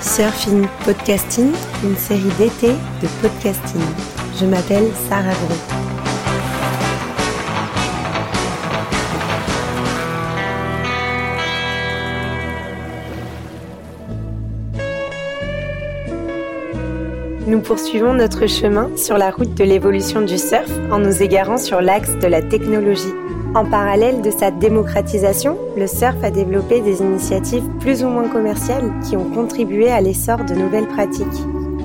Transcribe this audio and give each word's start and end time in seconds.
Surfing 0.00 0.64
Podcasting, 0.84 1.50
une 1.82 1.96
série 1.96 2.30
d'été 2.38 2.68
de 2.68 3.08
podcasting. 3.20 3.80
Je 4.38 4.46
m'appelle 4.46 4.84
Sarah 5.08 5.32
Gros. 5.32 5.78
Nous 17.48 17.60
poursuivons 17.60 18.14
notre 18.14 18.46
chemin 18.46 18.96
sur 18.96 19.18
la 19.18 19.32
route 19.32 19.54
de 19.54 19.64
l'évolution 19.64 20.20
du 20.20 20.38
surf 20.38 20.70
en 20.92 21.00
nous 21.00 21.24
égarant 21.24 21.56
sur 21.56 21.80
l'axe 21.80 22.12
de 22.12 22.26
la 22.28 22.40
technologie. 22.40 23.14
En 23.58 23.64
parallèle 23.64 24.22
de 24.22 24.30
sa 24.30 24.52
démocratisation, 24.52 25.58
le 25.76 25.88
surf 25.88 26.14
a 26.22 26.30
développé 26.30 26.80
des 26.80 27.00
initiatives 27.00 27.68
plus 27.80 28.04
ou 28.04 28.08
moins 28.08 28.28
commerciales 28.28 28.92
qui 29.02 29.16
ont 29.16 29.28
contribué 29.30 29.90
à 29.90 30.00
l'essor 30.00 30.44
de 30.44 30.54
nouvelles 30.54 30.86
pratiques. 30.86 31.26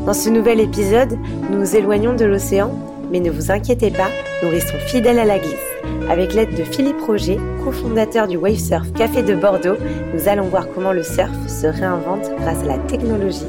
Dans 0.05 0.13
ce 0.13 0.29
nouvel 0.29 0.59
épisode, 0.59 1.17
nous 1.49 1.57
nous 1.57 1.75
éloignons 1.75 2.13
de 2.13 2.25
l'océan, 2.25 2.77
mais 3.11 3.19
ne 3.19 3.31
vous 3.31 3.49
inquiétez 3.49 3.89
pas, 3.89 4.09
nous 4.43 4.49
restons 4.49 4.77
fidèles 4.85 5.17
à 5.17 5.25
la 5.25 5.39
glisse. 5.39 5.55
Avec 6.11 6.35
l'aide 6.35 6.53
de 6.55 6.63
Philippe 6.63 7.01
Roger, 7.01 7.39
cofondateur 7.63 8.27
du 8.27 8.37
Wave 8.37 8.59
Surf 8.59 8.93
Café 8.93 9.23
de 9.23 9.33
Bordeaux, 9.33 9.77
nous 10.13 10.27
allons 10.27 10.49
voir 10.49 10.67
comment 10.75 10.93
le 10.93 11.01
surf 11.01 11.47
se 11.47 11.65
réinvente 11.65 12.29
grâce 12.39 12.61
à 12.61 12.67
la 12.67 12.77
technologie. 12.77 13.47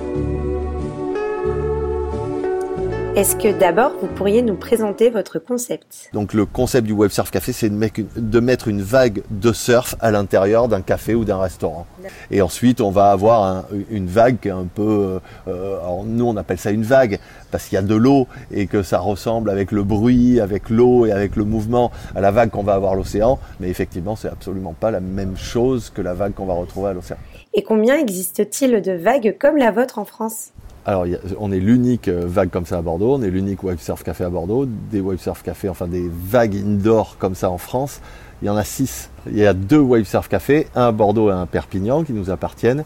Est-ce 3.17 3.37
que 3.37 3.53
d'abord, 3.53 3.93
vous 4.01 4.07
pourriez 4.09 4.43
nous 4.43 4.57
présenter 4.57 5.11
votre 5.11 5.39
concept 5.39 6.11
Donc 6.13 6.35
le 6.35 6.47
concept 6.47 6.87
du 6.87 6.93
Wave 6.93 7.13
Surf 7.13 7.31
Café, 7.31 7.53
c'est 7.53 7.71
de, 7.71 8.41
mettre 8.41 8.69
une 8.69 8.83
vague 8.83 9.23
de 9.31 9.53
surf 9.53 9.95
à 10.01 10.11
l'intérieur 10.11 10.69
d'un 10.69 10.83
café 10.83 11.15
ou 11.15 11.25
d'un 11.25 11.39
restaurant. 11.39 11.87
Et 12.31 12.43
ensuite, 12.43 12.81
on 12.81 12.91
va 12.91 13.11
avoir 13.11 13.65
une 13.91 14.07
vague 14.07 14.41
qui 14.41 14.49
est 14.49 14.53
un 14.53 14.67
peu... 14.73 15.21
Euh, 15.49 15.79
alors 15.79 16.05
nous, 16.05 16.27
on 16.27 16.37
appelle 16.37 16.59
ça 16.59 16.71
une 16.71 16.83
vague 16.83 17.19
parce 17.51 17.67
qu'il 17.67 17.77
y 17.77 17.79
a 17.79 17.83
de 17.83 17.95
l'eau 17.95 18.27
et 18.51 18.67
que 18.67 18.83
ça 18.83 18.99
ressemble 18.99 19.51
avec 19.51 19.71
le 19.73 19.85
bruit, 19.85 20.41
avec 20.41 20.71
l'eau 20.71 21.07
et 21.07 21.13
avec 21.13 21.37
le 21.37 21.45
mouvement 21.45 21.91
à 22.15 22.21
la 22.21 22.31
vague 22.31 22.51
qu'on 22.51 22.63
va 22.63 22.75
avoir 22.75 22.93
à 22.93 22.97
l'océan. 22.97 23.39
Mais 23.61 23.69
effectivement, 23.69 24.17
c'est 24.17 24.29
absolument 24.29 24.75
pas 24.79 24.91
la 24.91 25.01
même 25.01 25.37
chose 25.37 25.91
que 25.91 26.03
la 26.03 26.15
vague 26.15 26.35
qu'on 26.35 26.47
va 26.47 26.55
retrouver 26.55 26.91
à 26.91 26.93
l'océan. 26.93 27.17
Et 27.55 27.63
combien 27.63 27.97
existe-t-il 27.97 28.83
de 28.83 28.93
vagues 28.93 29.37
comme 29.39 29.57
la 29.57 29.71
vôtre 29.71 29.99
en 29.99 30.05
France? 30.05 30.51
Alors, 30.87 31.07
on 31.39 31.51
est 31.51 31.61
l'unique 31.61 32.09
euh, 32.09 32.25
vague 32.27 32.51
comme 32.51 32.67
ça 32.67 32.77
à 32.77 32.83
Bordeaux, 32.83 33.15
on 33.15 33.23
est 33.23 33.31
l'unique 33.31 33.63
wave 33.63 33.81
surf 33.85 34.03
café 34.03 34.25
à 34.25 34.31
Bordeaux, 34.31 34.67
des 34.67 35.01
wave 35.01 35.21
surf 35.21 35.43
café, 35.43 35.69
enfin 35.69 35.87
des 35.87 36.11
vagues 36.11 36.57
indoor 36.57 37.17
comme 37.19 37.35
ça 37.35 37.51
en 37.51 37.59
France. 37.59 38.01
Il 38.43 38.47
y 38.47 38.51
en 38.51 38.57
a 38.57 38.65
six. 38.65 39.11
Il 39.27 39.39
y 39.39 39.47
a 39.47 39.55
deux 39.55 39.79
wave 39.79 40.05
surf 40.05 40.29
cafés, 40.29 40.67
un 40.75 40.89
à 40.89 40.93
Bordeaux 40.93 41.31
et 41.31 41.33
un 41.33 41.43
à 41.43 41.47
Perpignan 41.47 42.03
qui 42.03 42.13
nous 42.13 42.31
appartiennent. 42.31 42.85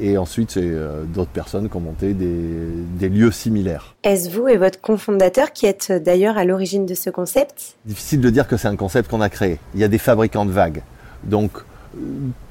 Et 0.00 0.18
ensuite, 0.18 0.50
c'est 0.50 0.60
euh, 0.62 1.04
d'autres 1.04 1.30
personnes 1.30 1.68
qui 1.68 1.76
ont 1.76 1.80
monté 1.80 2.12
des, 2.14 3.08
lieux 3.08 3.30
similaires. 3.30 3.94
Est-ce 4.02 4.28
vous 4.28 4.48
et 4.48 4.56
votre 4.56 4.80
cofondateur 4.80 5.52
qui 5.52 5.66
êtes 5.66 5.88
euh, 5.90 5.98
d'ailleurs 5.98 6.36
à 6.36 6.44
l'origine 6.44 6.84
de 6.84 6.94
ce 6.94 7.10
concept? 7.10 7.76
Difficile 7.86 8.20
de 8.20 8.28
dire 8.28 8.48
que 8.48 8.56
c'est 8.56 8.68
un 8.68 8.76
concept 8.76 9.10
qu'on 9.10 9.20
a 9.20 9.30
créé. 9.30 9.60
Il 9.74 9.80
y 9.80 9.84
a 9.84 9.88
des 9.88 9.98
fabricants 9.98 10.44
de 10.44 10.52
vagues. 10.52 10.82
Donc, 11.24 11.52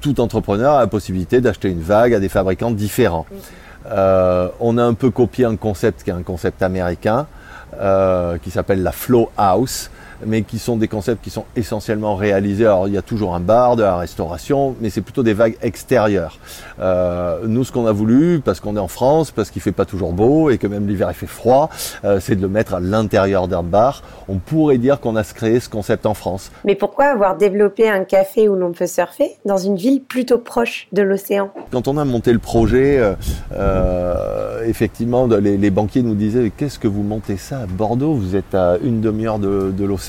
tout 0.00 0.20
entrepreneur 0.20 0.74
a 0.74 0.80
la 0.80 0.86
possibilité 0.86 1.40
d'acheter 1.40 1.68
une 1.68 1.80
vague 1.80 2.14
à 2.14 2.20
des 2.20 2.28
fabricants 2.28 2.70
différents. 2.70 3.26
Euh, 3.86 4.48
on 4.60 4.78
a 4.78 4.84
un 4.84 4.94
peu 4.94 5.10
copié 5.10 5.44
un 5.44 5.56
concept 5.56 6.02
qui 6.02 6.10
est 6.10 6.14
un 6.14 6.22
concept 6.22 6.62
américain, 6.62 7.20
euh, 7.20 7.37
qui 8.42 8.50
s'appelle 8.50 8.82
la 8.82 8.92
Flow 8.92 9.30
House, 9.36 9.90
mais 10.24 10.42
qui 10.42 10.58
sont 10.58 10.76
des 10.76 10.88
concepts 10.88 11.22
qui 11.22 11.30
sont 11.30 11.44
essentiellement 11.56 12.16
réalisés. 12.16 12.66
Alors 12.66 12.88
il 12.88 12.94
y 12.94 12.98
a 12.98 13.02
toujours 13.02 13.34
un 13.34 13.40
bar, 13.40 13.76
de 13.76 13.82
la 13.82 13.96
restauration, 13.96 14.74
mais 14.80 14.90
c'est 14.90 15.00
plutôt 15.00 15.22
des 15.22 15.34
vagues 15.34 15.56
extérieures. 15.62 16.38
Euh, 16.80 17.40
nous, 17.46 17.64
ce 17.64 17.72
qu'on 17.72 17.86
a 17.86 17.92
voulu, 17.92 18.40
parce 18.44 18.60
qu'on 18.60 18.76
est 18.76 18.80
en 18.80 18.88
France, 18.88 19.30
parce 19.30 19.50
qu'il 19.50 19.62
fait 19.62 19.72
pas 19.72 19.84
toujours 19.84 20.12
beau 20.12 20.50
et 20.50 20.58
que 20.58 20.66
même 20.66 20.86
l'hiver 20.86 21.08
il 21.10 21.14
fait 21.14 21.26
froid, 21.26 21.70
euh, 22.04 22.20
c'est 22.20 22.36
de 22.36 22.42
le 22.42 22.48
mettre 22.48 22.74
à 22.74 22.80
l'intérieur 22.80 23.48
d'un 23.48 23.62
bar. 23.62 24.02
On 24.28 24.36
pourrait 24.36 24.78
dire 24.78 25.00
qu'on 25.00 25.16
a 25.16 25.24
créé 25.24 25.60
ce 25.60 25.68
concept 25.68 26.06
en 26.06 26.14
France. 26.14 26.50
Mais 26.64 26.74
pourquoi 26.74 27.06
avoir 27.06 27.36
développé 27.36 27.88
un 27.88 28.04
café 28.04 28.48
où 28.48 28.54
l'on 28.54 28.72
peut 28.72 28.86
surfer 28.86 29.36
dans 29.44 29.58
une 29.58 29.76
ville 29.76 30.02
plutôt 30.02 30.38
proche 30.38 30.88
de 30.92 31.02
l'océan? 31.02 31.50
Quand 31.70 31.88
on 31.88 31.96
a 31.96 32.04
monté 32.04 32.32
le 32.32 32.38
projet, 32.38 33.00
euh, 33.52 34.64
effectivement, 34.64 35.26
les, 35.26 35.70
banquiers 35.70 36.02
nous 36.02 36.14
disaient 36.14 36.50
qu'est-ce 36.56 36.78
que 36.78 36.88
vous 36.88 37.02
montez 37.02 37.36
ça 37.36 37.60
à 37.60 37.66
Bordeaux? 37.66 38.14
Vous 38.14 38.36
êtes 38.36 38.54
à 38.54 38.78
une 38.82 39.00
demi-heure 39.00 39.38
de, 39.38 39.70
de 39.70 39.84
l'océan 39.84 40.07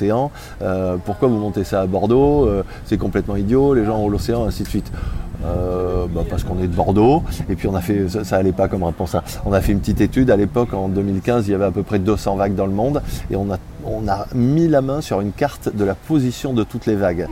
euh, 0.61 0.97
pourquoi 1.03 1.27
vous 1.27 1.37
montez 1.37 1.63
ça 1.63 1.81
à 1.81 1.85
Bordeaux 1.85 2.47
euh, 2.47 2.63
C'est 2.85 2.97
complètement 2.97 3.35
idiot, 3.35 3.73
les 3.73 3.85
gens 3.85 3.97
ont 3.97 4.09
l'océan, 4.09 4.45
ainsi 4.45 4.63
de 4.63 4.67
suite. 4.67 4.91
Euh, 5.45 6.05
bah, 6.13 6.23
parce 6.29 6.43
qu'on 6.43 6.59
est 6.61 6.67
de 6.67 6.75
Bordeaux 6.75 7.23
et 7.49 7.55
puis 7.55 7.69
on 7.69 7.75
a 7.75 7.79
fait 7.79 8.09
ça, 8.09 8.25
ça 8.25 8.35
allait 8.35 8.51
pas 8.51 8.67
comme 8.67 8.83
réponse 8.83 9.11
ça. 9.11 9.23
On 9.45 9.53
a 9.53 9.61
fait 9.61 9.71
une 9.71 9.79
petite 9.79 10.01
étude 10.01 10.29
à 10.31 10.35
l'époque 10.35 10.73
en 10.73 10.89
2015, 10.89 11.47
il 11.47 11.51
y 11.51 11.53
avait 11.53 11.63
à 11.63 11.71
peu 11.71 11.81
près 11.81 11.97
200 11.97 12.35
vagues 12.35 12.55
dans 12.55 12.65
le 12.65 12.73
monde 12.73 13.01
et 13.31 13.37
on 13.37 13.49
a 13.49 13.57
on 13.85 14.09
a 14.09 14.27
mis 14.35 14.67
la 14.67 14.81
main 14.81 14.99
sur 14.99 15.21
une 15.21 15.31
carte 15.31 15.73
de 15.73 15.85
la 15.85 15.95
position 15.95 16.53
de 16.53 16.63
toutes 16.63 16.85
les 16.85 16.95
vagues. 16.95 17.27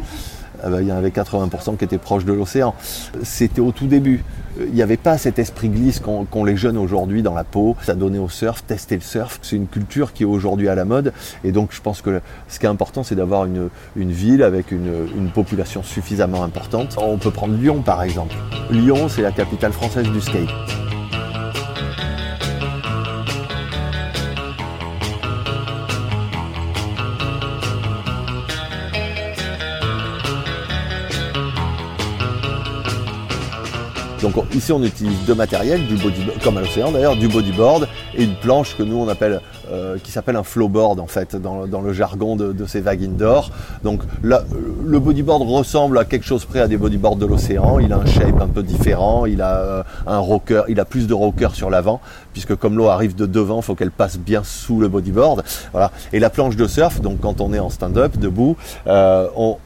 Ah 0.64 0.70
bah, 0.70 0.82
il 0.82 0.88
y 0.88 0.92
en 0.92 0.98
avait 0.98 1.10
80% 1.10 1.78
qui 1.78 1.86
étaient 1.86 1.98
proches 1.98 2.26
de 2.26 2.34
l'océan. 2.34 2.76
C'était 3.24 3.62
au 3.62 3.72
tout 3.72 3.88
début. 3.88 4.24
Il 4.60 4.74
n'y 4.74 4.82
avait 4.82 4.98
pas 4.98 5.20
cet 5.20 5.38
esprit 5.38 5.70
glisse 5.70 6.00
qu'ont 6.00 6.44
les 6.44 6.58
jeunes 6.58 6.78
aujourd'hui 6.78 7.22
dans 7.22 7.36
la 7.36 7.44
peau. 7.44 7.76
Ça 7.84 7.94
donnait 7.94 8.18
au 8.18 8.30
surf, 8.30 8.64
tester 8.64 8.96
le 8.96 9.02
surf. 9.02 9.40
C'est 9.44 9.56
une 9.56 9.68
culture 9.68 10.14
qui 10.14 10.24
est 10.24 10.26
aujourd'hui 10.26 10.68
à 10.68 10.76
la 10.76 10.86
mode. 10.86 11.14
Et 11.44 11.52
donc 11.52 11.70
je 11.72 11.82
pense 11.82 12.02
que 12.02 12.22
ce 12.48 12.60
qui 12.60 12.66
est 12.66 12.70
important, 12.70 13.04
c'est 13.04 13.16
d'avoir 13.16 13.46
une, 13.46 13.70
ville 13.96 14.42
avec 14.42 14.72
une, 14.72 15.10
une 15.16 15.30
population 15.30 15.84
suffisamment 15.84 16.44
importante. 16.44 16.96
On 16.98 17.18
peut 17.18 17.32
prendre 17.32 17.56
Lyon 17.56 17.84
par 17.84 18.02
exemple. 18.02 18.36
Lyon, 18.72 19.10
c'est 19.10 19.22
la 19.22 19.32
capitale 19.32 19.74
française 19.74 20.10
du 20.10 20.22
skate. 20.22 20.50
Donc 34.22 34.34
ici 34.54 34.72
on 34.72 34.82
utilise 34.84 35.18
deux 35.26 35.36
matériels, 35.36 35.86
du 35.88 35.96
bodyboard, 35.96 36.42
comme 36.44 36.58
à 36.58 36.62
l'océan 36.62 36.92
d'ailleurs, 36.92 37.16
du 37.16 37.28
bodyboard 37.28 37.88
et 38.16 38.24
une 38.24 38.36
planche 38.36 38.76
que 38.76 38.84
nous 38.84 38.98
on 38.98 39.08
appelle, 39.08 39.42
euh, 39.72 39.98
qui 40.04 40.12
s'appelle 40.12 40.36
un 40.36 40.44
flowboard 40.44 41.00
en 41.00 41.08
fait 41.08 41.36
dans, 41.36 41.66
le 41.66 41.94
jargon 41.94 42.36
de, 42.36 42.66
ces 42.66 42.82
vagues 42.82 43.04
indoor. 43.04 43.52
Donc 43.84 44.02
le 44.24 45.00
bodyboard 45.00 45.44
ressemble 45.44 45.98
à 46.00 46.06
quelque 46.06 46.26
chose 46.26 46.46
près 46.46 46.62
à 46.62 46.68
des 46.68 46.78
bodyboards 46.78 47.18
de 47.18 47.26
l'océan. 47.26 47.80
Il 47.80 47.94
a 47.94 47.98
un 47.98 48.06
shape 48.06 48.42
un 48.42 48.48
peu 48.48 48.64
différent, 48.64 49.26
il 49.26 49.42
a 49.42 49.58
euh, 49.58 49.84
un 50.08 50.20
rocker, 50.20 50.64
il 50.68 50.80
a 50.80 50.86
plus 50.86 51.08
de 51.08 51.14
rocker 51.14 51.50
sur 51.54 51.70
l'avant 51.70 52.02
puisque 52.34 52.56
comme 52.56 52.78
l'eau 52.78 52.88
arrive 52.88 53.16
de 53.16 53.26
devant, 53.26 53.58
il 53.58 53.64
faut 53.64 53.76
qu'elle 53.76 53.92
passe 53.92 54.18
bien 54.18 54.44
sous 54.44 54.80
le 54.80 54.88
bodyboard. 54.88 55.44
Voilà. 55.72 55.92
Et 56.14 56.20
la 56.20 56.30
planche 56.30 56.56
de 56.56 56.68
surf, 56.68 57.02
donc 57.02 57.20
quand 57.20 57.42
on 57.42 57.54
est 57.54 57.60
en 57.60 57.70
stand-up 57.70 58.18
debout, 58.18 58.56
euh, 58.86 59.28
on, 59.36 59.58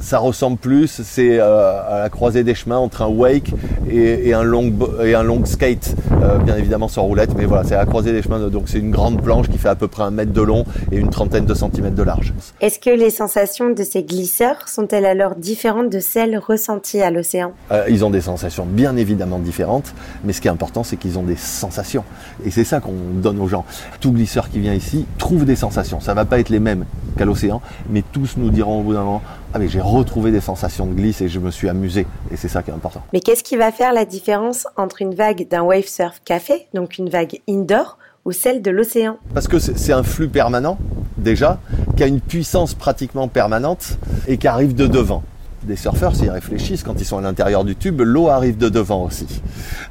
ça 0.00 0.18
ressemble 0.18 0.58
plus, 0.58 1.02
c'est 1.04 1.38
euh, 1.38 1.80
à 1.88 1.98
la 2.00 2.08
croisée 2.08 2.44
des 2.44 2.54
chemins 2.54 2.78
entre 2.78 3.02
un 3.02 3.08
wake 3.08 3.52
et, 3.90 4.32
un, 4.32 4.42
long, 4.42 4.72
et 5.02 5.14
un 5.14 5.22
long 5.22 5.44
skate, 5.44 5.94
euh, 6.22 6.38
bien 6.38 6.56
évidemment 6.56 6.88
sans 6.88 7.02
roulette, 7.02 7.30
mais 7.36 7.44
voilà, 7.44 7.64
c'est 7.64 7.74
à 7.74 7.78
la 7.78 7.86
croisée 7.86 8.12
des 8.12 8.22
chemins, 8.22 8.38
donc 8.48 8.68
c'est 8.68 8.78
une 8.78 8.90
grande 8.90 9.22
planche 9.22 9.48
qui 9.48 9.58
fait 9.58 9.68
à 9.68 9.74
peu 9.74 9.88
près 9.88 10.02
un 10.02 10.10
mètre 10.10 10.32
de 10.32 10.42
long 10.42 10.64
et 10.90 10.96
une 10.96 11.10
trentaine 11.10 11.46
de 11.46 11.54
centimètres 11.54 11.96
de 11.96 12.02
large. 12.02 12.32
Est-ce 12.60 12.78
que 12.78 12.90
les 12.90 13.10
sensations 13.10 13.70
de 13.70 13.82
ces 13.82 14.02
glisseurs 14.02 14.68
sont-elles 14.68 15.06
alors 15.06 15.34
différentes 15.36 15.90
de 15.90 16.00
celles 16.00 16.38
ressenties 16.38 17.00
à 17.02 17.10
l'océan? 17.10 17.52
Euh, 17.70 17.86
Ils 17.88 18.04
ont 18.04 18.10
des 18.10 18.20
sensations 18.20 18.66
bien 18.66 18.96
évidemment 18.96 19.38
différentes, 19.38 19.94
mais 20.24 20.32
ce 20.32 20.40
qui 20.40 20.48
est 20.48 20.52
important, 20.52 20.84
c'est 20.84 20.96
qu'ils 20.96 21.18
ont 21.18 21.22
des 21.24 21.36
sensations. 21.36 22.04
Et 22.44 22.50
c'est 22.50 22.64
ça 22.64 22.80
qu'on 22.80 22.92
donne 23.14 23.40
aux 23.40 23.48
gens. 23.48 23.64
Tout 24.00 24.12
glisseur 24.12 24.48
qui 24.48 24.60
vient 24.60 24.74
ici 24.74 25.06
trouve 25.18 25.44
des 25.44 25.56
sensations. 25.56 26.00
Ça 26.00 26.14
va 26.14 26.24
pas 26.24 26.38
être 26.38 26.48
les 26.50 26.60
mêmes 26.60 26.84
qu'à 27.16 27.24
l'océan, 27.24 27.60
mais 27.90 28.02
tous 28.12 28.36
nous 28.36 28.50
diront 28.50 28.80
au 28.80 28.82
bout 28.82 28.94
d'un 28.94 29.04
moment, 29.04 29.22
ah 29.54 29.58
mais 29.58 29.68
j'ai 29.68 29.80
retrouvé 29.80 30.30
des 30.30 30.40
sensations 30.40 30.86
de 30.86 30.94
glisse 30.94 31.20
et 31.20 31.28
je 31.28 31.38
me 31.38 31.50
suis 31.50 31.68
amusé. 31.68 32.06
Et 32.30 32.36
c'est 32.36 32.48
ça 32.48 32.62
qui 32.62 32.70
est 32.70 32.74
important. 32.74 33.02
Mais 33.12 33.20
qu'est-ce 33.20 33.42
qui 33.42 33.56
va 33.56 33.70
faire 33.70 33.92
la 33.92 34.04
différence 34.04 34.66
entre 34.76 35.02
une 35.02 35.14
vague 35.14 35.46
d'un 35.48 35.62
wave 35.62 35.86
surf 35.86 36.22
café, 36.24 36.66
donc 36.72 36.96
une 36.98 37.10
vague 37.10 37.40
indoor, 37.48 37.98
ou 38.24 38.32
celle 38.32 38.62
de 38.62 38.70
l'océan? 38.70 39.18
Parce 39.34 39.48
que 39.48 39.58
c'est 39.58 39.92
un 39.92 40.02
flux 40.02 40.28
permanent, 40.28 40.78
déjà, 41.18 41.58
qui 41.96 42.02
a 42.02 42.06
une 42.06 42.20
puissance 42.20 42.74
pratiquement 42.74 43.28
permanente 43.28 43.98
et 44.26 44.38
qui 44.38 44.48
arrive 44.48 44.74
de 44.74 44.86
devant. 44.86 45.22
Des 45.64 45.76
surfeurs, 45.76 46.16
s'ils 46.16 46.30
réfléchissent, 46.30 46.82
quand 46.82 47.00
ils 47.00 47.04
sont 47.04 47.18
à 47.18 47.20
l'intérieur 47.20 47.64
du 47.64 47.76
tube, 47.76 48.00
l'eau 48.00 48.28
arrive 48.28 48.56
de 48.56 48.68
devant 48.68 49.04
aussi. 49.04 49.26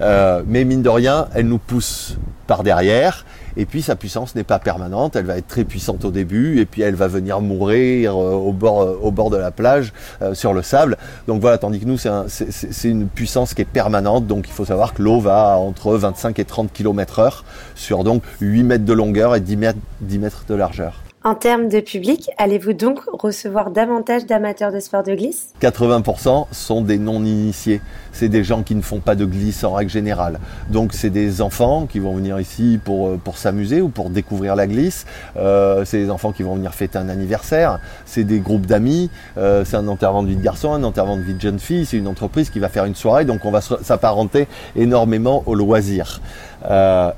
Euh, 0.02 0.44
mais 0.48 0.66
mine 0.66 0.82
de 0.82 0.90
rien, 0.90 1.28
elle 1.34 1.48
nous 1.48 1.60
pousse 1.60 2.18
par 2.48 2.64
derrière 2.64 3.26
et 3.58 3.66
puis 3.66 3.82
sa 3.82 3.96
puissance 3.96 4.36
n'est 4.36 4.44
pas 4.44 4.60
permanente, 4.60 5.16
elle 5.16 5.26
va 5.26 5.38
être 5.38 5.48
très 5.48 5.64
puissante 5.64 6.06
au 6.06 6.12
début, 6.12 6.60
et 6.60 6.66
puis 6.66 6.82
elle 6.82 6.96
va 6.96 7.08
venir 7.08 7.42
mourir 7.42 8.14
euh, 8.14 8.34
au, 8.34 8.54
bord, 8.54 8.82
euh, 8.82 9.00
au 9.02 9.12
bord 9.12 9.30
de 9.30 9.38
la 9.38 9.52
plage, 9.52 9.94
euh, 10.22 10.34
sur 10.34 10.54
le 10.54 10.62
sable. 10.62 10.98
Donc 11.28 11.42
voilà, 11.42 11.58
tandis 11.58 11.80
que 11.80 11.86
nous, 11.86 11.98
c'est 11.98 12.90
une 12.90 13.08
puissance 13.08 13.54
qui 13.54 13.62
est 13.62 13.66
permanente, 13.66 14.28
donc 14.28 14.48
il 14.48 14.54
faut 14.54 14.66
savoir 14.66 14.94
que 14.94 15.02
l'eau 15.02 15.20
va 15.20 15.58
entre 15.58 15.94
25 15.96 16.40
et 16.40 16.46
30 16.46 16.72
km 16.72 17.20
heure 17.20 17.44
sur 17.76 18.04
donc 18.04 18.24
8 18.40 18.64
mètres 18.64 18.86
de 18.86 18.94
longueur 18.94 19.36
et 19.36 19.40
10 19.40 19.58
mètres, 19.58 19.80
10 20.02 20.20
mètres 20.20 20.44
de 20.48 20.56
largeur. 20.56 21.11
En 21.24 21.36
termes 21.36 21.70
de 21.70 21.80
public, 21.82 22.32
allez-vous 22.40 22.74
donc 22.74 23.02
recevoir 23.14 23.70
davantage 23.70 24.26
d'amateurs 24.26 24.72
de 24.72 24.80
sport 24.80 25.04
de 25.04 25.14
glisse? 25.14 25.54
80% 25.62 26.48
sont 26.52 26.82
des 26.82 26.98
non-initiés. 26.98 27.80
C'est 28.12 28.28
des 28.28 28.44
gens 28.44 28.64
qui 28.64 28.74
ne 28.74 28.82
font 28.82 29.02
pas 29.02 29.14
de 29.14 29.26
glisse 29.26 29.64
en 29.64 29.74
règle 29.74 29.92
générale. 29.92 30.40
Donc 30.72 30.94
c'est 30.94 31.12
des 31.12 31.44
enfants 31.44 31.86
qui 31.86 32.00
vont 32.00 32.16
venir 32.16 32.40
ici 32.40 32.80
pour, 32.84 33.08
euh, 33.08 33.20
pour 33.24 33.38
s'amuser 33.38 33.82
ou 33.82 33.90
pour 33.90 34.10
découvrir 34.10 34.56
la 34.56 34.66
glisse. 34.66 35.06
Euh, 35.38 35.86
c'est 35.86 36.00
des 36.00 36.10
enfants 36.10 36.32
qui 36.32 36.42
vont 36.42 36.56
venir 36.56 36.74
fêter 36.74 36.98
un 36.98 37.08
anniversaire. 37.08 37.80
C'est 38.08 38.24
des 38.24 38.40
groupes 38.40 38.66
d'amis. 38.66 39.12
Euh, 39.38 39.64
c'est 39.64 39.78
un 39.78 39.88
enterrement 39.90 40.24
de 40.24 40.30
vie 40.30 40.38
de 40.38 40.44
garçon, 40.44 40.74
un 40.74 40.84
enterrement 40.84 41.18
de 41.18 41.22
vie 41.22 41.36
de 41.36 41.42
jeune 41.42 41.60
fille. 41.60 41.86
C'est 41.86 41.98
une 41.98 42.08
entreprise 42.08 42.50
qui 42.50 42.58
va 42.58 42.68
faire 42.68 42.86
une 42.86 42.96
soirée. 42.96 43.26
Donc 43.26 43.46
on 43.46 43.52
va 43.52 43.62
s'apparenter 43.62 44.48
énormément 44.76 45.44
au 45.46 45.54
loisir. 45.54 46.20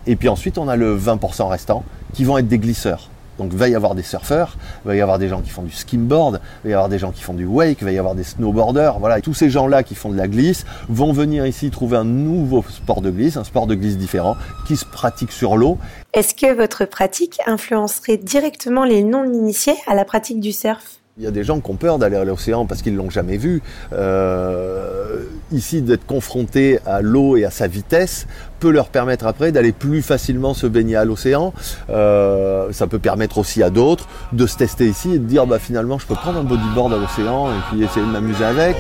Et 0.06 0.16
puis 0.18 0.28
ensuite 0.28 0.58
on 0.58 0.68
a 0.68 0.76
le 0.76 0.98
20% 0.98 1.48
restant 1.48 1.86
qui 2.14 2.26
vont 2.26 2.38
être 2.38 2.50
des 2.50 2.60
glisseurs. 2.60 3.10
Donc 3.38 3.54
va 3.54 3.68
y 3.68 3.76
avoir 3.76 3.96
des 3.96 4.04
surfeurs, 4.04 4.58
va 4.86 4.96
y 4.96 5.02
avoir 5.02 5.20
des 5.20 5.28
gens 5.28 5.42
qui 5.42 5.50
font 5.50 5.64
du 5.64 5.72
skimboard, 5.72 6.40
va 6.64 6.70
y 6.70 6.74
avoir 6.74 6.90
des 6.90 7.00
gens 7.00 7.12
qui 7.12 7.24
font 7.24 7.34
du 7.34 7.46
wake, 7.46 7.82
va 7.82 7.92
y 7.92 7.98
avoir 7.98 8.16
des 8.16 8.24
snowboarders. 8.24 9.00
Voilà, 9.00 9.22
tous 9.22 9.34
ces 9.34 9.50
gens-là 9.50 9.84
qui 9.84 9.96
font 9.96 10.10
de 10.10 10.18
la 10.18 10.28
glisse 10.28 10.66
vont 10.90 11.14
venir 11.14 11.46
ici 11.46 11.72
trouver 11.72 11.98
un 11.98 12.04
nouveau 12.04 12.64
sport 12.70 13.02
de 13.02 13.10
glisse, 13.10 13.38
un 13.38 13.44
sport 13.44 13.68
de 13.68 13.76
glisse 13.76 13.98
différent 13.98 14.36
qui 14.68 14.78
se 14.78 14.86
pratique 14.86 15.32
sur 15.32 15.58
l'eau. 15.58 15.78
Est-ce 16.14 16.36
que 16.36 16.54
votre 16.54 16.86
pratique 16.86 17.40
influencerait 17.48 18.18
directement 18.18 18.84
les 18.84 19.04
non-initiés 19.04 19.76
à 19.88 19.96
la 19.96 20.06
pratique 20.06 20.40
du 20.40 20.52
surf? 20.52 21.03
Il 21.18 21.24
y 21.24 21.28
a 21.28 21.32
des 21.32 21.44
gens 21.44 21.60
qui 21.60 21.70
ont 21.70 21.76
peur 21.76 22.00
d'aller 22.00 22.16
à 22.16 22.24
l'océan 22.24 22.66
parce 22.66 22.82
qu'ils 22.82 22.96
l'ont 22.96 23.12
jamais 23.12 23.38
vu. 23.38 23.62
Euh, 23.94 25.22
ici, 25.52 25.84
d'être 25.84 26.08
confrontés 26.08 26.80
à 26.88 27.02
l'eau 27.02 27.38
et 27.38 27.46
à 27.46 27.52
sa 27.52 27.68
vitesse 27.68 28.26
peut 28.60 28.72
leur 28.72 28.88
permettre 28.88 29.28
après 29.28 29.52
d'aller 29.52 29.74
plus 29.74 30.02
facilement 30.02 30.56
se 30.56 30.66
baigner 30.66 30.96
à 30.96 31.06
l'océan. 31.06 31.54
Euh, 31.92 32.72
ça 32.72 32.88
peut 32.88 32.98
permettre 32.98 33.38
aussi 33.38 33.62
à 33.62 33.70
d'autres 33.70 34.08
de 34.32 34.48
se 34.48 34.58
tester 34.58 34.88
ici 34.88 35.14
et 35.14 35.20
de 35.20 35.26
dire 35.26 35.46
bah 35.46 35.60
finalement 35.60 36.00
je 36.00 36.08
peux 36.08 36.16
prendre 36.16 36.40
un 36.40 36.44
bodyboard 36.44 36.94
à 36.94 36.98
l'océan 36.98 37.50
et 37.50 37.60
puis 37.70 37.84
essayer 37.84 38.06
de 38.06 38.12
m'amuser 38.12 38.46
avec. 38.46 38.78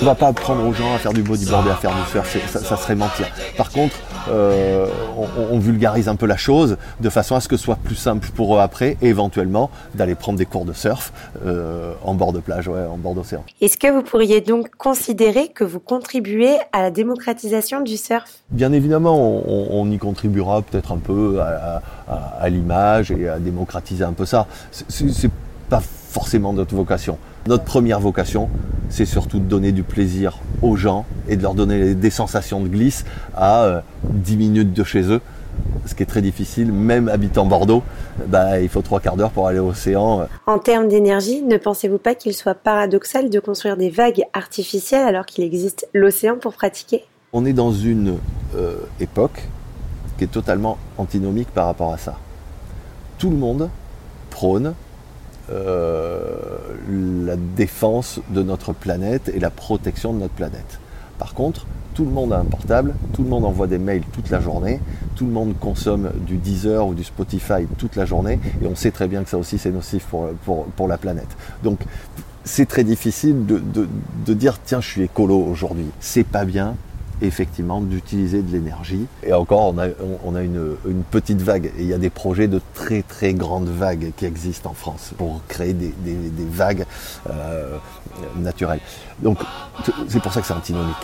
On 0.00 0.04
va 0.04 0.14
pas 0.14 0.28
apprendre 0.28 0.64
aux 0.64 0.72
gens 0.72 0.94
à 0.94 0.98
faire 0.98 1.12
du 1.12 1.22
bodyboard 1.22 1.66
et 1.66 1.70
à 1.70 1.74
faire 1.74 1.90
du 1.90 2.10
surf, 2.10 2.36
ça, 2.46 2.76
serait 2.76 2.94
mentir. 2.94 3.26
Par 3.56 3.70
contre, 3.70 3.96
euh, 4.30 4.86
on, 5.50 5.58
vulgarise 5.58 6.08
un 6.08 6.14
peu 6.14 6.26
la 6.26 6.36
chose 6.36 6.76
de 7.00 7.10
façon 7.10 7.34
à 7.34 7.40
ce 7.40 7.48
que 7.48 7.56
ce 7.56 7.64
soit 7.64 7.78
plus 7.82 7.96
simple 7.96 8.28
pour 8.34 8.56
eux 8.56 8.60
après, 8.60 8.96
et 9.02 9.08
éventuellement 9.08 9.70
d'aller 9.94 10.14
prendre 10.14 10.38
des 10.38 10.46
cours 10.46 10.64
de 10.64 10.72
surf 10.72 11.12
euh, 11.44 11.94
en 12.04 12.14
bord 12.14 12.32
de 12.32 12.38
plage, 12.38 12.68
ouais, 12.68 12.84
en 12.88 12.96
bord 12.96 13.14
d'océan. 13.14 13.44
Est-ce 13.60 13.76
que 13.76 13.90
vous 13.90 14.02
pourriez 14.02 14.40
donc 14.40 14.70
considérer 14.76 15.48
que 15.48 15.64
vous 15.64 15.80
contribuez 15.80 16.56
à 16.72 16.82
la 16.82 16.90
démocratisation 16.90 17.80
du 17.80 17.96
surf? 17.96 18.30
Bien 18.50 18.72
évidemment, 18.72 19.18
on, 19.18 19.90
y 19.90 19.98
contribuera 19.98 20.62
peut-être 20.62 20.92
un 20.92 20.98
peu 20.98 21.40
à, 21.40 21.82
à 22.38 22.48
l'image 22.48 23.10
et 23.10 23.28
à 23.28 23.38
démocratiser 23.38 24.04
un 24.04 24.12
peu 24.12 24.26
ça. 24.26 24.46
C'est 24.70 25.30
pas 25.68 25.80
forcément 25.80 26.52
notre 26.52 26.74
vocation. 26.74 27.18
Notre 27.46 27.64
première 27.64 28.00
vocation, 28.00 28.48
c'est 28.90 29.06
surtout 29.06 29.38
de 29.38 29.44
donner 29.44 29.72
du 29.72 29.82
plaisir 29.82 30.38
aux 30.62 30.76
gens 30.76 31.06
et 31.28 31.36
de 31.36 31.42
leur 31.42 31.54
donner 31.54 31.94
des 31.94 32.10
sensations 32.10 32.60
de 32.60 32.68
glisse 32.68 33.04
à 33.36 33.82
10 34.04 34.34
euh, 34.34 34.36
minutes 34.36 34.72
de 34.72 34.84
chez 34.84 35.02
eux. 35.10 35.20
Ce 35.86 35.94
qui 35.94 36.02
est 36.02 36.06
très 36.06 36.22
difficile, 36.22 36.72
même 36.72 37.08
habitant 37.08 37.46
Bordeaux, 37.46 37.82
bah, 38.26 38.60
il 38.60 38.68
faut 38.68 38.82
trois 38.82 39.00
quarts 39.00 39.16
d'heure 39.16 39.30
pour 39.30 39.48
aller 39.48 39.58
au 39.58 39.68
océan. 39.68 40.28
En 40.46 40.58
termes 40.58 40.88
d'énergie, 40.88 41.42
ne 41.42 41.56
pensez-vous 41.56 41.98
pas 41.98 42.14
qu'il 42.14 42.34
soit 42.34 42.54
paradoxal 42.54 43.30
de 43.30 43.40
construire 43.40 43.76
des 43.76 43.90
vagues 43.90 44.24
artificielles 44.34 45.06
alors 45.06 45.26
qu'il 45.26 45.44
existe 45.44 45.88
l'océan 45.94 46.36
pour 46.36 46.52
pratiquer? 46.52 47.04
On 47.32 47.44
est 47.44 47.52
dans 47.52 47.72
une 47.72 48.18
euh, 48.54 48.76
époque 49.00 49.48
qui 50.16 50.24
est 50.24 50.28
totalement 50.28 50.78
antinomique 50.98 51.48
par 51.48 51.66
rapport 51.66 51.92
à 51.92 51.98
ça. 51.98 52.16
Tout 53.18 53.30
le 53.30 53.36
monde 53.36 53.70
prône 54.30 54.66
euh, 54.66 54.87
la 55.50 57.36
défense 57.56 58.20
de 58.30 58.42
notre 58.42 58.72
planète 58.72 59.30
et 59.34 59.40
la 59.40 59.50
protection 59.50 60.12
de 60.12 60.18
notre 60.18 60.34
planète. 60.34 60.80
Par 61.18 61.34
contre, 61.34 61.66
tout 61.94 62.04
le 62.04 62.10
monde 62.12 62.32
a 62.32 62.38
un 62.38 62.44
portable, 62.44 62.94
tout 63.12 63.24
le 63.24 63.28
monde 63.28 63.44
envoie 63.44 63.66
des 63.66 63.78
mails 63.78 64.04
toute 64.12 64.30
la 64.30 64.40
journée, 64.40 64.80
tout 65.16 65.26
le 65.26 65.32
monde 65.32 65.54
consomme 65.58 66.10
du 66.26 66.36
Deezer 66.36 66.86
ou 66.86 66.94
du 66.94 67.02
Spotify 67.02 67.66
toute 67.76 67.96
la 67.96 68.04
journée, 68.04 68.38
et 68.62 68.66
on 68.68 68.76
sait 68.76 68.92
très 68.92 69.08
bien 69.08 69.24
que 69.24 69.30
ça 69.30 69.36
aussi 69.36 69.58
c'est 69.58 69.72
nocif 69.72 70.04
pour, 70.04 70.28
pour, 70.44 70.66
pour, 70.66 70.86
la 70.86 70.96
planète. 70.96 71.36
Donc 71.64 71.80
c'est 72.44 72.66
très 72.66 72.84
difficile 72.84 73.46
de, 73.46 73.58
de, 73.58 73.88
de 74.24 74.34
dire 74.34 74.58
tiens 74.64 74.80
je 74.80 74.86
suis 74.86 75.02
écolo 75.02 75.38
aujourd'hui. 75.38 75.86
C'est 75.98 76.22
pas 76.22 76.44
bien, 76.44 76.76
effectivement 77.22 77.80
d'utiliser 77.80 78.42
de 78.42 78.52
l'énergie. 78.52 79.06
Et 79.22 79.32
encore, 79.32 79.74
on 80.24 80.34
a, 80.34 80.42
une, 80.42 80.76
petite 81.10 81.40
vague. 81.42 81.66
Et 81.78 81.82
il 81.82 81.86
y 81.86 81.94
a 81.94 81.98
des 81.98 82.10
projets 82.10 82.48
de 82.48 82.60
très 82.74 83.02
très 83.02 83.34
grandes 83.34 83.68
vagues 83.68 84.12
qui 84.16 84.24
existent 84.24 84.70
en 84.70 84.74
France 84.74 85.12
pour 85.16 85.40
créer 85.48 85.72
des 85.72 85.92
vagues 86.50 86.84
euh, 87.28 87.76
naturelles. 88.36 88.80
Donc 89.20 89.38
c'est 90.08 90.20
pour 90.20 90.32
ça 90.32 90.40
que 90.40 90.46
c'est 90.46 90.54
antinomique. 90.54 90.96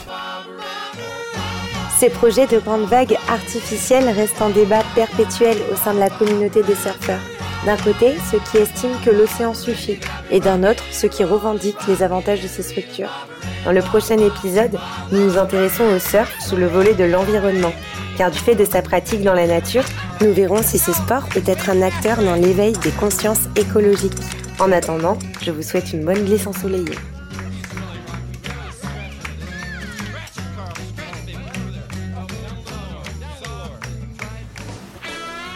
Ces 1.98 2.10
projets 2.10 2.46
de 2.46 2.58
grandes 2.58 2.86
vagues 2.86 3.16
artificielles 3.28 4.08
restent 4.08 4.42
en 4.42 4.50
débat 4.50 4.82
perpétuel 4.94 5.56
au 5.72 5.76
sein 5.76 5.94
de 5.94 6.00
la 6.00 6.10
communauté 6.10 6.62
des 6.62 6.74
surfeurs. 6.74 7.20
D'un 7.66 7.76
côté, 7.78 8.14
ceux 8.30 8.40
qui 8.50 8.58
estiment 8.58 8.98
que 9.02 9.10
l'océan 9.10 9.54
suffit, 9.54 9.98
et 10.30 10.38
d'un 10.38 10.64
autre, 10.64 10.84
ceux 10.92 11.08
qui 11.08 11.24
revendiquent 11.24 11.86
les 11.88 12.02
avantages 12.02 12.42
de 12.42 12.48
ces 12.48 12.62
structures. 12.62 13.26
Dans 13.64 13.72
le 13.72 13.80
prochain 13.80 14.18
épisode, 14.18 14.78
nous 15.10 15.24
nous 15.24 15.38
intéressons 15.38 15.84
au 15.84 15.98
surf 15.98 16.30
sous 16.40 16.56
le 16.56 16.66
volet 16.66 16.92
de 16.92 17.04
l'environnement, 17.04 17.72
car 18.18 18.30
du 18.30 18.38
fait 18.38 18.54
de 18.54 18.66
sa 18.66 18.82
pratique 18.82 19.22
dans 19.22 19.32
la 19.32 19.46
nature, 19.46 19.84
nous 20.20 20.32
verrons 20.34 20.62
si 20.62 20.78
ce 20.78 20.92
sport 20.92 21.26
peut 21.30 21.42
être 21.46 21.70
un 21.70 21.80
acteur 21.80 22.22
dans 22.22 22.34
l'éveil 22.34 22.74
des 22.74 22.90
consciences 22.90 23.48
écologiques. 23.56 24.12
En 24.58 24.70
attendant, 24.70 25.18
je 25.40 25.50
vous 25.50 25.62
souhaite 25.62 25.92
une 25.92 26.04
bonne 26.04 26.22
glisse 26.22 26.46
ensoleillée. 26.46 26.98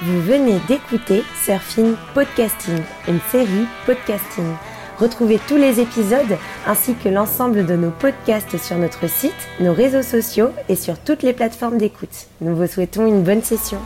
Vous 0.09 0.23
venez 0.23 0.59
d'écouter 0.69 1.23
Surfing 1.45 1.95
Podcasting, 2.15 2.81
une 3.09 3.21
série 3.31 3.67
podcasting. 3.85 4.55
Retrouvez 4.99 5.39
tous 5.47 5.57
les 5.57 5.81
épisodes 5.81 6.39
ainsi 6.67 6.95
que 6.95 7.11
l'ensemble 7.11 7.67
de 7.67 7.77
nos 7.77 7.91
podcasts 7.91 8.57
sur 8.57 8.79
notre 8.79 9.07
site, 9.07 9.35
nos 9.61 9.75
réseaux 9.75 10.03
sociaux 10.03 10.49
et 10.71 10.77
sur 10.77 10.99
toutes 10.99 11.23
les 11.23 11.35
plateformes 11.35 11.77
d'écoute. 11.77 12.29
Nous 12.41 12.57
vous 12.57 12.67
souhaitons 12.67 13.07
une 13.07 13.23
bonne 13.23 13.43
session. 13.43 13.81